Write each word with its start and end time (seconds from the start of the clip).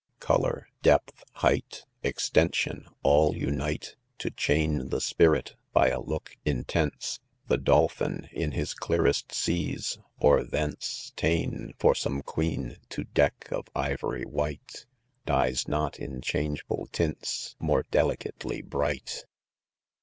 'Colour, 0.29 0.67
depth, 0.81 1.23
height, 1.33 1.85
extension— 2.01 2.87
all 3.03 3.37
unite 3.37 3.97
To 4.17 4.31
chain 4.31 4.89
the 4.89 4.99
spirit 4.99 5.53
by 5.73 5.89
a 5.89 6.01
look 6.01 6.35
intense 6.43 7.19
!■— 6.43 7.19
The 7.49 7.59
dolphin, 7.59 8.27
in 8.31 8.53
his 8.53 8.73
clearest 8.73 9.31
seas— 9.31 9.99
or 10.19 10.43
thence 10.43 11.13
'Xa'en, 11.17 11.73
for 11.77 11.93
some 11.93 12.23
queen, 12.23 12.77
to 12.89 13.03
deck 13.03 13.47
of 13.51 13.67
ivory 13.75 14.23
white, 14.25 14.87
Dies 15.27 15.67
not 15.67 15.97
3 15.97 16.05
in 16.05 16.21
changeful 16.21 16.87
tints, 16.91 17.55
more' 17.59 17.85
"delicately 17.91 18.63
'bright. 18.63 19.25